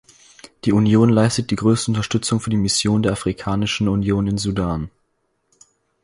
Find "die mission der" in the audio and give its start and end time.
2.49-3.11